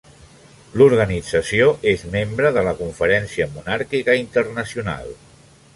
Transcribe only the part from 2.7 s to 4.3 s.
Conferència Monàrquica